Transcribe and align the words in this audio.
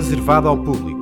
reservada 0.00 0.48
ao 0.48 0.56
público. 0.56 0.98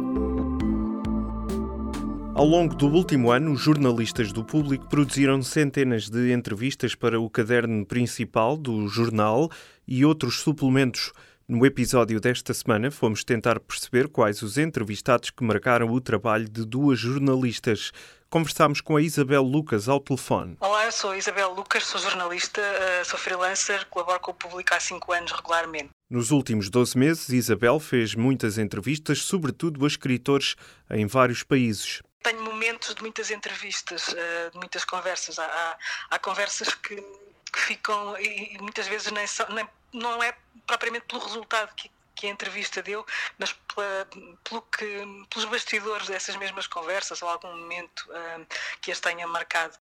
Ao 2.35 2.45
longo 2.45 2.75
do 2.75 2.89
último 2.89 3.31
ano, 3.31 3.53
os 3.53 3.61
jornalistas 3.61 4.33
do 4.33 4.43
público 4.43 4.89
produziram 4.89 5.41
centenas 5.41 6.11
de 6.11 6.33
entrevistas 6.33 6.97
para 6.97 7.21
o 7.21 7.31
caderno 7.31 7.87
principal 7.87 8.57
do 8.57 8.89
jornal 8.89 9.49
e 9.87 10.05
outros 10.05 10.41
suplementos. 10.41 11.13
No 11.47 11.65
episódio 11.65 12.21
desta 12.21 12.53
semana, 12.53 12.91
fomos 12.91 13.23
tentar 13.23 13.61
perceber 13.61 14.09
quais 14.09 14.43
os 14.43 14.59
entrevistados 14.59 15.31
que 15.31 15.45
marcaram 15.45 15.89
o 15.93 16.01
trabalho 16.01 16.49
de 16.49 16.65
duas 16.67 16.99
jornalistas. 16.99 17.93
Conversámos 18.31 18.83
com 18.83 18.95
a 18.95 19.01
Isabel 19.01 19.43
Lucas 19.43 19.89
ao 19.89 19.99
telefone. 19.99 20.55
Olá, 20.61 20.85
eu 20.85 20.93
sou 20.93 21.13
a 21.13 21.17
Isabel 21.17 21.55
Lucas, 21.55 21.85
sou 21.85 21.99
jornalista, 21.99 22.61
eh, 22.61 23.03
sou 23.03 23.19
freelancer, 23.19 23.87
colaboro 23.87 24.21
com 24.21 24.33
o 24.33 24.35
público 24.35 24.75
há 24.75 24.81
cinco 24.81 25.15
anos 25.15 25.33
regularmente. 25.33 25.89
Nos 26.11 26.31
últimos 26.31 26.69
12 26.69 26.99
meses, 26.99 27.31
Isabel 27.31 27.81
fez 27.81 28.15
muitas 28.15 28.59
entrevistas, 28.59 29.23
sobretudo 29.23 29.83
a 29.83 29.89
escritores 29.89 30.57
em 30.91 31.07
vários 31.07 31.43
países 31.43 32.03
tenho 32.21 32.43
momentos 32.43 32.95
de 32.95 33.01
muitas 33.01 33.31
entrevistas, 33.31 34.15
eh, 34.15 34.51
de 34.51 34.59
muitas 34.59 34.85
conversas. 34.85 35.39
Há, 35.39 35.47
há, 35.47 35.79
há 36.11 36.19
conversas 36.19 36.75
que, 36.75 36.97
que, 36.97 37.59
ficam, 37.59 38.19
e 38.19 38.59
muitas 38.61 38.87
vezes 38.87 39.11
nem, 39.13 39.27
são, 39.27 39.49
nem 39.51 39.67
não 39.95 40.23
é 40.23 40.35
propriamente 40.67 41.07
pelo 41.07 41.23
resultado 41.23 41.75
que, 41.75 41.91
que 42.19 42.27
a 42.27 42.31
entrevista 42.31 42.83
deu, 42.83 43.07
mas 43.39 43.53
pela, 43.75 44.09
pelo 44.43 44.63
que, 44.63 44.87
pelos 45.31 45.49
bastidores 45.49 46.09
dessas 46.09 46.37
mesmas 46.37 46.67
conversas 46.67 47.23
ou 47.23 47.29
algum 47.29 47.57
momento 47.57 48.01
uh, 48.11 48.47
que 48.83 48.91
as 48.91 48.99
tenha 48.99 49.27
marcado. 49.27 49.79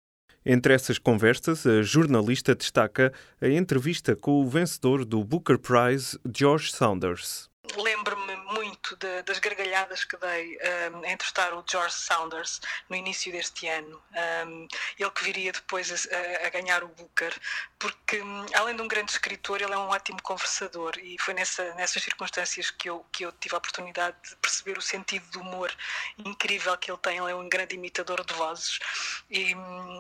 Entre 0.46 0.74
essas 0.74 0.98
conversas, 0.98 1.66
a 1.66 1.84
jornalista 1.84 2.54
destaca 2.54 3.14
a 3.40 3.48
entrevista 3.48 4.16
com 4.16 4.42
o 4.42 4.50
vencedor 4.50 5.06
do 5.06 5.24
Booker 5.24 5.58
Prize, 5.58 6.20
George 6.36 6.72
Saunders. 6.72 7.50
Lembro-me 7.78 8.33
muito 8.84 8.96
de, 8.98 9.24
das 9.24 9.40
gargalhadas 9.40 10.04
que 10.04 10.18
dei 10.18 10.58
um, 10.92 11.04
a 11.06 11.12
entrevistar 11.12 11.54
o 11.54 11.64
George 11.70 11.96
Saunders 11.96 12.60
no 12.90 12.96
início 12.96 13.32
deste 13.32 13.68
ano. 13.68 14.02
Um, 14.46 14.68
ele 15.00 15.12
que 15.12 15.24
viria 15.24 15.52
depois 15.52 15.90
a, 15.92 16.48
a, 16.48 16.50
ganhar 16.50 16.84
o 16.84 16.90
Booker, 16.90 17.34
porque 17.80 18.22
além 18.54 18.76
de 18.76 18.82
um 18.82 18.88
grande 18.88 19.12
escritor, 19.12 19.62
ele 19.62 19.74
é 19.74 19.78
um 19.78 19.90
ótimo 19.90 20.22
conversador 20.22 20.98
e 21.02 21.18
foi 21.20 21.34
nessa, 21.34 21.74
nessas 21.76 22.04
circunstâncias 22.04 22.72
que 22.72 22.90
eu, 22.90 23.06
que 23.12 23.26
eu 23.26 23.32
tive 23.32 23.56
a 23.56 23.58
oportunidade 23.58 24.18
de 24.30 24.36
perceber 24.38 24.78
o 24.78 24.82
sentido 24.82 25.26
do 25.32 25.42
humor 25.42 25.74
incrível 26.18 26.78
que 26.78 26.92
ele 26.92 26.98
tem. 27.00 27.18
Ele 27.18 27.32
é 27.32 27.36
um 27.36 27.48
grande 27.48 27.76
imitador 27.76 28.26
de 28.26 28.34
vozes 28.34 28.80
e, 29.30 29.56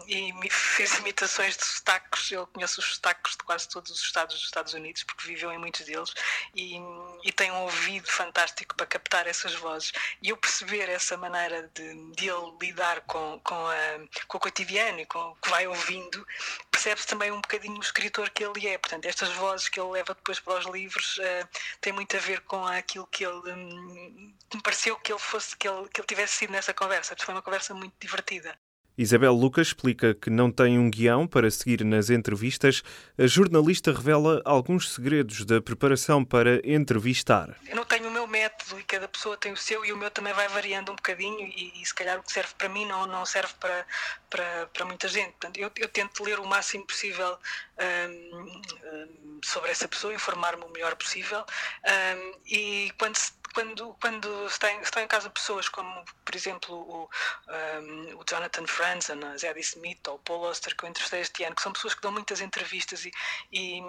e 0.07 0.49
fez 0.49 0.97
imitações 0.99 1.55
de 1.55 1.63
sotaques. 1.63 2.31
Eu 2.31 2.45
conheço 2.47 2.81
os 2.81 2.95
sotaques 2.95 3.33
de 3.33 3.43
quase 3.43 3.69
todos 3.69 3.91
os 3.91 4.01
estados 4.01 4.35
dos 4.35 4.45
Estados 4.45 4.73
Unidos, 4.73 5.03
porque 5.03 5.27
viveu 5.27 5.51
em 5.51 5.57
muitos 5.57 5.85
deles, 5.85 6.13
e, 6.55 6.75
e 7.23 7.31
tem 7.31 7.51
um 7.51 7.61
ouvido 7.61 8.09
fantástico 8.09 8.72
para 8.73 8.85
captar 8.85 9.27
essas 9.27 9.53
vozes. 9.55 9.91
E 10.21 10.29
eu 10.29 10.37
perceber 10.37 10.89
essa 10.89 11.17
maneira 11.17 11.69
de, 11.73 12.11
de 12.11 12.29
ele 12.29 12.51
lidar 12.61 13.01
com, 13.01 13.39
com, 13.43 13.55
a, 13.55 14.25
com 14.27 14.37
o 14.37 14.41
cotidiano 14.41 14.99
e 14.99 15.05
com 15.05 15.19
o 15.19 15.35
que 15.35 15.49
vai 15.49 15.67
ouvindo, 15.67 16.25
percebe-se 16.71 17.07
também 17.07 17.31
um 17.31 17.41
bocadinho 17.41 17.77
o 17.77 17.81
escritor 17.81 18.29
que 18.29 18.43
ele 18.43 18.67
é. 18.67 18.77
Portanto, 18.77 19.05
estas 19.05 19.29
vozes 19.33 19.69
que 19.69 19.79
ele 19.79 19.91
leva 19.91 20.13
depois 20.13 20.39
para 20.39 20.59
os 20.59 20.65
livros 20.65 21.17
uh, 21.17 21.47
têm 21.81 21.93
muito 21.93 22.15
a 22.15 22.19
ver 22.19 22.41
com 22.41 22.65
aquilo 22.65 23.07
que 23.07 23.25
ele 23.25 23.51
um, 23.51 24.33
me 24.53 24.61
pareceu 24.61 24.97
que 24.97 25.11
ele 25.11 25.19
fosse, 25.19 25.55
que 25.55 25.67
ele, 25.67 25.87
que 25.89 26.01
ele 26.01 26.07
tivesse 26.07 26.37
sido 26.37 26.51
nessa 26.51 26.73
conversa. 26.73 27.15
Foi 27.19 27.33
uma 27.33 27.41
conversa 27.41 27.73
muito 27.73 27.93
divertida. 27.99 28.57
Isabel 28.97 29.33
Lucas 29.33 29.67
explica 29.67 30.13
que 30.13 30.29
não 30.29 30.51
tem 30.51 30.77
um 30.77 30.89
guião 30.89 31.27
para 31.27 31.49
seguir 31.49 31.83
nas 31.83 32.09
entrevistas. 32.09 32.83
A 33.17 33.25
jornalista 33.25 33.91
revela 33.91 34.41
alguns 34.45 34.93
segredos 34.93 35.45
da 35.45 35.61
preparação 35.61 36.23
para 36.23 36.61
entrevistar. 36.63 37.57
Eu 37.67 37.75
não 37.75 37.85
tenho 37.85 38.07
o 38.07 38.11
meu 38.11 38.27
método 38.27 38.79
e 38.79 38.83
cada 38.83 39.07
pessoa 39.07 39.35
tem 39.35 39.51
o 39.51 39.57
seu 39.57 39.83
e 39.83 39.91
o 39.91 39.97
meu 39.97 40.11
também 40.11 40.33
vai 40.33 40.47
variando 40.47 40.91
um 40.91 40.95
bocadinho 40.95 41.39
e, 41.39 41.81
e 41.81 41.85
se 41.85 41.93
calhar 41.93 42.19
o 42.19 42.23
que 42.23 42.31
serve 42.31 42.53
para 42.57 42.69
mim 42.69 42.85
não, 42.85 43.07
não 43.07 43.25
serve 43.25 43.53
para, 43.59 43.85
para, 44.29 44.67
para 44.67 44.85
muita 44.85 45.07
gente. 45.07 45.31
Portanto, 45.31 45.57
eu, 45.57 45.71
eu 45.75 45.89
tento 45.89 46.23
ler 46.23 46.39
o 46.39 46.45
máximo 46.45 46.85
possível 46.85 47.37
um, 47.79 48.37
um, 48.37 49.39
sobre 49.43 49.71
essa 49.71 49.87
pessoa, 49.87 50.13
informar-me 50.13 50.63
o 50.63 50.69
melhor 50.69 50.95
possível 50.95 51.39
um, 51.39 52.33
e 52.45 52.91
quando 52.97 53.15
se 53.15 53.31
quando, 53.53 53.95
quando 54.01 54.47
estão, 54.47 55.01
em 55.01 55.07
casa 55.07 55.29
pessoas 55.29 55.69
como, 55.69 56.03
por 56.25 56.35
exemplo, 56.35 56.75
o, 56.75 57.09
um, 57.47 58.17
o 58.17 58.23
Jonathan 58.27 58.65
Franzen, 58.67 59.23
a 59.23 59.37
Zadie 59.37 59.61
Smith 59.61 60.07
ou 60.07 60.15
o 60.15 60.19
Paul 60.19 60.41
Oster, 60.41 60.75
que 60.75 60.83
eu 60.83 60.89
entrevistei 60.89 61.21
este 61.21 61.43
ano, 61.43 61.55
que 61.55 61.61
são 61.61 61.71
pessoas 61.71 61.93
que 61.93 62.01
dão 62.01 62.11
muitas 62.11 62.41
entrevistas 62.41 63.05
e, 63.05 63.11
e, 63.51 63.81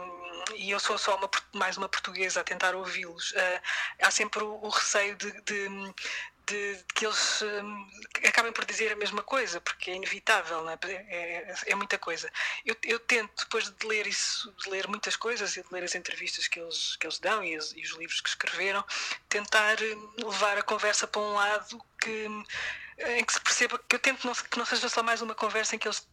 e 0.57 0.71
eu 0.71 0.79
sou 0.79 0.99
só 0.99 1.17
uma, 1.17 1.31
mais 1.55 1.77
uma 1.77 1.89
portuguesa 1.89 2.41
a 2.41 2.45
tentar 2.45 2.75
ouvi-los, 2.75 3.33
uh, 3.33 3.61
há 4.03 4.11
sempre 4.11 4.43
o, 4.45 4.55
o 4.63 4.69
receio 4.69 5.17
de, 5.17 5.33
de, 5.43 5.69
de, 6.47 6.77
de, 6.77 6.85
que 6.95 7.07
eles 7.07 7.43
um, 7.43 7.89
acabem 8.27 8.53
por 8.53 8.65
dizer 8.65 8.93
a 8.93 8.97
mesma 8.97 9.23
coisa, 9.23 9.61
porque 9.61 9.91
é 9.91 9.97
inevitável, 9.97 10.69
é? 10.69 10.79
É, 10.85 10.91
é? 10.91 11.55
É, 11.67 11.75
muita 11.75 11.99
coisa. 11.99 12.31
Eu, 12.65 12.77
eu, 12.85 12.99
tento, 12.99 13.45
depois 13.45 13.71
de 13.71 13.87
ler 13.87 14.07
isso, 14.07 14.53
de 14.63 14.71
ler 14.71 14.89
muitas 14.89 15.17
coisas 15.17 15.57
e 15.57 15.63
de 15.63 15.69
ler 15.73 15.85
as 15.85 15.95
entrevistas 15.95 16.49
que 16.49 16.61
eles, 16.61 16.97
que 16.97 17.07
eles 17.07 17.19
dão 17.19 17.43
e, 17.45 17.57
as, 17.57 17.73
e 17.73 17.83
os 17.83 17.91
livros 17.93 18.21
que 18.21 18.29
escreveram, 18.29 18.85
tentar 19.29 19.77
hum, 19.81 20.15
levar 20.19 20.59
a 20.59 20.63
conversa 20.63 21.07
para 21.07 21.23
um 21.23 21.33
lado 21.33 21.81
que, 22.01 22.29
hum, 22.29 22.45
em 22.99 23.25
que 23.25 23.33
se 23.33 23.41
perceba 23.41 23.79
que 23.89 23.97
eu 23.97 24.01
tento 24.01 24.27
não, 24.27 24.35
que 24.35 24.59
não 24.59 24.67
seja 24.67 24.89
só 24.89 25.03
mais 25.03 25.23
uma 25.23 25.35
conversa 25.35 25.77
em 25.77 25.79
que 25.79 25.89
eles 25.89 26.07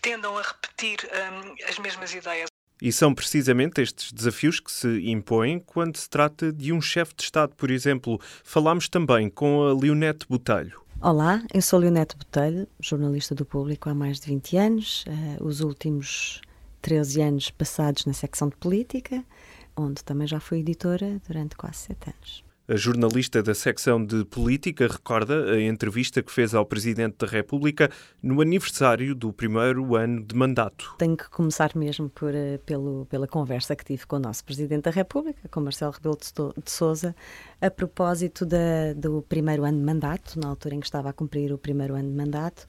tendam 0.00 0.36
a 0.38 0.42
repetir 0.42 0.98
um, 1.04 1.68
as 1.68 1.78
mesmas 1.78 2.12
ideias. 2.12 2.48
E 2.80 2.92
são 2.92 3.14
precisamente 3.14 3.80
estes 3.80 4.12
desafios 4.12 4.60
que 4.60 4.70
se 4.70 5.10
impõem 5.10 5.58
quando 5.58 5.96
se 5.96 6.08
trata 6.08 6.52
de 6.52 6.72
um 6.72 6.80
chefe 6.80 7.14
de 7.16 7.22
Estado, 7.22 7.54
por 7.56 7.70
exemplo. 7.70 8.20
Falámos 8.44 8.88
também 8.88 9.30
com 9.30 9.62
a 9.62 9.72
Leonete 9.72 10.26
Botelho. 10.28 10.82
Olá, 11.00 11.42
eu 11.52 11.62
sou 11.62 11.78
Leonete 11.78 12.16
Botelho, 12.16 12.66
jornalista 12.80 13.34
do 13.34 13.44
Público 13.44 13.88
há 13.88 13.94
mais 13.94 14.20
de 14.20 14.26
20 14.26 14.56
anos, 14.56 15.04
uh, 15.06 15.44
os 15.44 15.60
últimos 15.60 16.40
13 16.82 17.22
anos 17.22 17.50
passados 17.50 18.04
na 18.04 18.12
secção 18.12 18.48
de 18.48 18.56
política, 18.56 19.24
onde 19.76 20.04
também 20.04 20.26
já 20.26 20.40
fui 20.40 20.60
editora 20.60 21.20
durante 21.26 21.56
quase 21.56 21.78
7 21.78 22.10
anos. 22.10 22.45
A 22.68 22.74
jornalista 22.74 23.40
da 23.44 23.54
secção 23.54 24.04
de 24.04 24.24
política 24.24 24.88
recorda 24.88 25.52
a 25.52 25.62
entrevista 25.62 26.20
que 26.20 26.32
fez 26.32 26.52
ao 26.52 26.66
Presidente 26.66 27.14
da 27.18 27.26
República 27.28 27.88
no 28.20 28.40
aniversário 28.40 29.14
do 29.14 29.32
primeiro 29.32 29.94
ano 29.94 30.24
de 30.24 30.34
mandato. 30.34 30.96
Tenho 30.98 31.16
que 31.16 31.30
começar 31.30 31.76
mesmo 31.76 32.08
por, 32.08 32.34
eh, 32.34 32.58
pelo, 32.66 33.06
pela 33.06 33.28
conversa 33.28 33.76
que 33.76 33.84
tive 33.84 34.04
com 34.04 34.16
o 34.16 34.18
nosso 34.18 34.44
Presidente 34.44 34.82
da 34.82 34.90
República, 34.90 35.48
com 35.48 35.60
Marcelo 35.60 35.92
Rebelo 35.92 36.18
de 36.18 36.70
Sousa, 36.72 37.14
a 37.60 37.70
propósito 37.70 38.44
da, 38.44 38.92
do 38.96 39.22
primeiro 39.22 39.64
ano 39.64 39.78
de 39.78 39.84
mandato, 39.84 40.36
na 40.38 40.48
altura 40.48 40.74
em 40.74 40.80
que 40.80 40.86
estava 40.86 41.10
a 41.10 41.12
cumprir 41.12 41.52
o 41.52 41.58
primeiro 41.58 41.94
ano 41.94 42.10
de 42.10 42.16
mandato, 42.16 42.66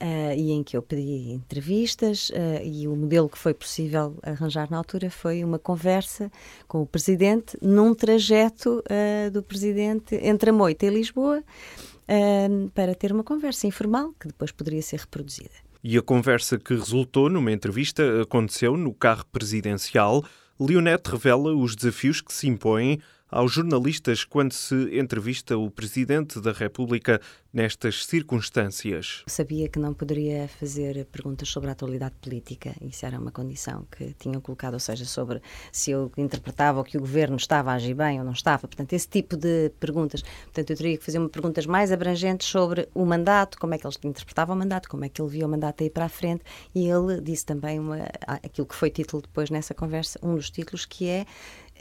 uh, 0.00 0.32
e 0.36 0.52
em 0.52 0.62
que 0.62 0.76
eu 0.76 0.82
pedi 0.82 1.32
entrevistas, 1.32 2.30
uh, 2.30 2.64
e 2.64 2.86
o 2.86 2.94
modelo 2.94 3.28
que 3.28 3.36
foi 3.36 3.52
possível 3.52 4.16
arranjar 4.22 4.70
na 4.70 4.78
altura 4.78 5.10
foi 5.10 5.42
uma 5.42 5.58
conversa 5.58 6.30
com 6.68 6.80
o 6.82 6.86
Presidente 6.86 7.58
num 7.60 7.92
trajeto 7.94 8.82
uh, 8.86 9.30
do 9.30 9.39
do 9.40 9.46
Presidente 9.46 10.14
entre 10.22 10.50
a 10.50 10.52
Moita 10.52 10.86
e 10.86 10.90
Lisboa 10.90 11.42
uh, 11.42 12.70
para 12.70 12.94
ter 12.94 13.12
uma 13.12 13.24
conversa 13.24 13.66
informal 13.66 14.14
que 14.18 14.28
depois 14.28 14.52
poderia 14.52 14.82
ser 14.82 15.00
reproduzida. 15.00 15.50
E 15.82 15.96
a 15.96 16.02
conversa 16.02 16.58
que 16.58 16.74
resultou 16.74 17.30
numa 17.30 17.50
entrevista 17.50 18.22
aconteceu 18.22 18.76
no 18.76 18.92
carro 18.92 19.24
presidencial. 19.32 20.22
Leonete 20.58 21.10
revela 21.10 21.54
os 21.54 21.74
desafios 21.74 22.20
que 22.20 22.32
se 22.32 22.46
impõem 22.46 23.00
aos 23.30 23.52
jornalistas 23.52 24.24
quando 24.24 24.52
se 24.52 24.98
entrevista 24.98 25.56
o 25.56 25.70
Presidente 25.70 26.40
da 26.40 26.52
República 26.52 27.20
nestas 27.52 28.06
circunstâncias. 28.06 29.24
Sabia 29.26 29.68
que 29.68 29.78
não 29.78 29.92
poderia 29.92 30.48
fazer 30.48 31.04
perguntas 31.06 31.48
sobre 31.48 31.68
a 31.68 31.72
atualidade 31.72 32.14
política, 32.20 32.74
isso 32.80 33.04
era 33.04 33.18
uma 33.18 33.32
condição 33.32 33.86
que 33.90 34.14
tinham 34.18 34.40
colocado, 34.40 34.74
ou 34.74 34.80
seja, 34.80 35.04
sobre 35.04 35.40
se 35.72 35.90
eu 35.90 36.12
interpretava 36.16 36.82
que 36.84 36.96
o 36.96 37.00
governo 37.00 37.36
estava 37.36 37.72
a 37.72 37.74
agir 37.74 37.94
bem 37.94 38.18
ou 38.18 38.24
não 38.24 38.32
estava, 38.32 38.68
portanto, 38.68 38.92
esse 38.92 39.08
tipo 39.08 39.36
de 39.36 39.70
perguntas. 39.80 40.22
Portanto, 40.22 40.70
eu 40.70 40.76
teria 40.76 40.96
que 40.96 41.04
fazer 41.04 41.20
perguntas 41.28 41.66
mais 41.66 41.90
abrangentes 41.90 42.48
sobre 42.48 42.88
o 42.94 43.04
mandato, 43.04 43.58
como 43.58 43.74
é 43.74 43.78
que 43.78 43.86
ele 43.86 43.96
interpretava 44.04 44.52
o 44.52 44.56
mandato, 44.56 44.88
como 44.88 45.04
é 45.04 45.08
que 45.08 45.20
ele 45.20 45.30
via 45.30 45.46
o 45.46 45.50
mandato 45.50 45.82
aí 45.82 45.90
para 45.90 46.04
a 46.04 46.08
frente, 46.08 46.44
e 46.74 46.86
ele 46.86 47.20
disse 47.20 47.44
também 47.44 47.78
uma, 47.78 47.98
aquilo 48.26 48.66
que 48.66 48.74
foi 48.74 48.90
título 48.90 49.22
depois 49.22 49.50
nessa 49.50 49.74
conversa, 49.74 50.18
um 50.22 50.34
dos 50.36 50.50
títulos 50.50 50.86
que 50.86 51.08
é 51.08 51.26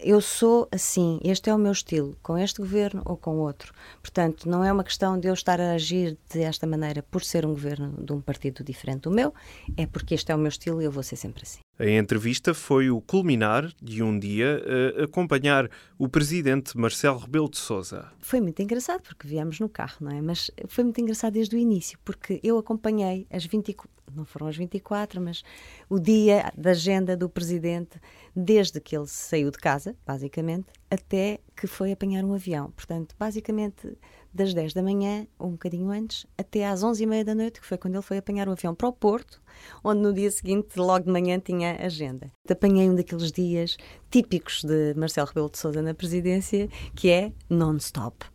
eu 0.04 0.22
sou 0.22 0.68
assim, 0.72 1.20
este 1.24 1.50
é 1.50 1.54
o 1.54 1.58
meu 1.58 1.72
estilo, 1.72 2.18
com 2.22 2.38
este 2.38 2.62
governo 2.62 3.02
ou 3.06 3.18
com 3.18 3.38
outro. 3.38 3.74
Portanto, 4.02 4.50
não 4.50 4.64
é 4.64 4.72
uma 4.72 4.84
questão 4.84 5.20
de 5.20 5.28
eu 5.28 5.34
estar 5.34 5.60
a 5.60 5.74
agir 5.74 6.18
desta 6.34 6.66
maneira 6.66 7.04
por 7.04 7.24
ser 7.24 7.46
um 7.46 7.50
governo 7.50 7.94
de 8.04 8.14
um 8.14 8.22
partido 8.22 8.64
diferente 8.64 9.02
do 9.02 9.12
meu, 9.12 9.34
é 9.78 9.86
porque 9.86 10.14
este 10.14 10.32
é 10.32 10.36
o 10.36 10.38
meu 10.38 10.50
estilo 10.50 10.82
e 10.82 10.86
eu 10.86 10.92
vou 10.92 11.04
ser 11.04 11.16
sempre 11.16 11.44
assim. 11.44 11.60
A 11.78 11.90
entrevista 11.90 12.54
foi 12.54 12.90
o 12.90 13.00
culminar 13.00 13.72
de 13.82 14.04
um 14.04 14.20
dia 14.20 14.62
a 15.00 15.06
acompanhar 15.06 15.70
o 15.98 16.10
presidente 16.10 16.78
Marcelo 16.78 17.18
Rebelo 17.18 17.50
de 17.50 17.58
Sousa. 17.58 18.12
Foi 18.20 18.42
muito 18.42 18.62
engraçado 18.62 19.02
porque 19.02 19.26
viemos 19.26 19.62
no 19.62 19.70
carro, 19.70 19.96
não 20.02 20.12
é? 20.12 20.22
Mas 20.22 20.52
foi 20.68 20.84
muito 20.84 21.00
engraçado 21.00 21.34
desde 21.34 21.56
o 21.56 21.60
início 21.60 21.98
porque 22.04 22.40
eu 22.44 22.58
acompanhei 22.58 23.26
as 23.32 23.46
20 23.46 23.78
não 24.16 24.26
foram 24.26 24.48
as 24.48 24.58
24, 24.58 25.22
mas 25.22 25.44
o 25.90 26.00
dia 26.00 26.52
da 26.58 26.72
agenda 26.72 27.16
do 27.16 27.30
presidente, 27.30 28.00
desde 28.36 28.80
que 28.80 28.96
ele 28.96 29.08
saiu 29.08 29.52
de 29.52 29.58
casa, 29.58 29.96
basicamente, 30.06 30.68
até 30.90 31.40
que 31.56 31.68
foi 31.68 31.92
apanhar 31.92 32.24
um 32.24 32.34
avião. 32.34 32.72
Portanto, 32.72 33.16
basicamente, 33.18 33.98
das 34.34 34.54
10 34.54 34.74
da 34.74 34.84
manhã, 34.84 35.28
ou 35.38 35.50
um 35.50 35.52
bocadinho 35.52 35.90
antes, 35.90 36.26
até 36.38 36.68
às 36.68 36.84
11 36.84 37.04
e 37.04 37.06
meia 37.06 37.26
da 37.26 37.36
noite, 37.36 37.60
que 37.60 37.66
foi 37.66 37.78
quando 37.78 37.96
ele 37.96 38.04
foi 38.04 38.18
apanhar 38.18 38.48
um 38.48 38.54
avião 38.54 38.76
para 38.76 38.88
o 38.88 38.94
Porto, 38.94 39.42
onde 39.84 40.02
no 40.02 40.14
dia 40.14 40.30
seguinte, 40.32 40.80
logo 40.80 41.06
de 41.06 41.12
manhã, 41.12 41.40
tinha 41.40 41.76
agenda. 41.84 42.32
Apanhei 42.50 42.90
um 42.90 42.96
daqueles 42.96 43.32
dias 43.32 43.78
típicos 44.10 44.64
de 44.64 44.94
Marcelo 44.96 45.28
Rebelo 45.28 45.50
de 45.50 45.58
Sousa 45.58 45.82
na 45.82 45.94
presidência, 45.94 46.70
que 46.96 47.10
é 47.10 47.32
non-stop. 47.50 48.26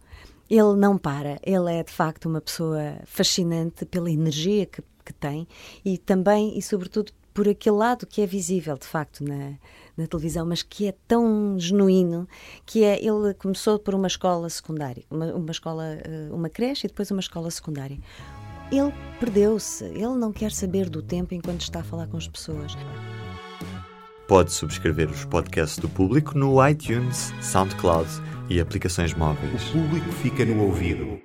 Ele 0.48 0.76
não 0.76 0.98
para, 0.98 1.38
ele 1.42 1.72
é 1.72 1.82
de 1.82 1.90
facto 1.90 2.26
uma 2.26 2.40
pessoa 2.40 2.98
fascinante 3.06 3.86
pela 3.86 4.10
energia 4.10 4.66
que, 4.66 4.82
que 5.04 5.12
tem 5.12 5.46
e 5.84 5.98
também 5.98 6.56
e 6.58 6.62
sobretudo 6.62 7.12
por 7.34 7.48
aquele 7.48 7.76
lado 7.76 8.06
que 8.06 8.22
é 8.22 8.26
visível 8.26 8.78
de 8.78 8.86
facto 8.86 9.24
na, 9.24 9.54
na 9.96 10.06
televisão, 10.06 10.46
mas 10.46 10.62
que 10.62 10.86
é 10.86 10.94
tão 11.06 11.58
genuíno, 11.58 12.28
que 12.64 12.84
é 12.84 13.04
ele 13.04 13.34
começou 13.34 13.78
por 13.78 13.94
uma 13.94 14.06
escola 14.06 14.48
secundária, 14.48 15.02
uma, 15.10 15.26
uma 15.34 15.50
escola, 15.50 15.84
eh, 15.84 16.28
uma 16.30 16.48
creche 16.48 16.86
e 16.86 16.88
depois 16.88 17.10
uma 17.10 17.20
escola 17.20 17.50
secundária. 17.50 17.98
Ele 18.70 18.92
perdeu-se, 19.18 19.84
ele 19.84 20.14
não 20.14 20.32
quer 20.32 20.52
saber 20.52 20.88
do 20.88 21.02
tempo 21.02 21.34
enquanto 21.34 21.62
está 21.62 21.80
a 21.80 21.84
falar 21.84 22.06
com 22.06 22.16
as 22.16 22.28
pessoas. 22.28 22.76
Pode 24.28 24.52
subscrever 24.52 25.10
os 25.10 25.24
podcasts 25.24 25.78
do 25.78 25.88
público 25.88 26.38
no 26.38 26.66
iTunes, 26.66 27.32
SoundCloud 27.42 28.08
e 28.48 28.60
aplicações 28.60 29.12
móveis. 29.12 29.68
O 29.70 29.72
público 29.72 30.10
fica 30.12 30.44
no 30.44 30.62
ouvido. 30.62 31.24